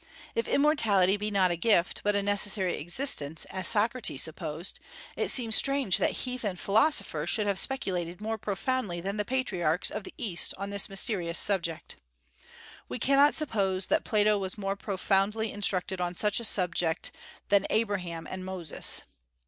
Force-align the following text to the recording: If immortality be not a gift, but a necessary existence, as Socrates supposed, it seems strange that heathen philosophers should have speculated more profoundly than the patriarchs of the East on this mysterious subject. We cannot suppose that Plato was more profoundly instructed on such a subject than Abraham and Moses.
If 0.33 0.47
immortality 0.47 1.15
be 1.15 1.29
not 1.29 1.51
a 1.51 1.55
gift, 1.55 2.01
but 2.03 2.15
a 2.15 2.23
necessary 2.23 2.73
existence, 2.77 3.45
as 3.51 3.67
Socrates 3.67 4.23
supposed, 4.23 4.79
it 5.15 5.27
seems 5.29 5.55
strange 5.55 5.99
that 5.99 6.25
heathen 6.25 6.55
philosophers 6.55 7.29
should 7.29 7.45
have 7.45 7.59
speculated 7.59 8.19
more 8.19 8.39
profoundly 8.39 8.99
than 8.99 9.17
the 9.17 9.23
patriarchs 9.23 9.91
of 9.91 10.03
the 10.03 10.15
East 10.17 10.55
on 10.57 10.71
this 10.71 10.89
mysterious 10.89 11.37
subject. 11.37 11.97
We 12.89 12.97
cannot 12.97 13.35
suppose 13.35 13.85
that 13.89 14.03
Plato 14.03 14.39
was 14.39 14.57
more 14.57 14.75
profoundly 14.75 15.51
instructed 15.51 16.01
on 16.01 16.15
such 16.15 16.39
a 16.39 16.45
subject 16.45 17.11
than 17.49 17.67
Abraham 17.69 18.25
and 18.25 18.43
Moses. 18.43 19.03